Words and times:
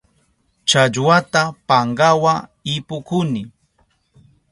Challwata 0.69 1.43
pankawa 1.67 2.33
ipukuni. 2.73 3.41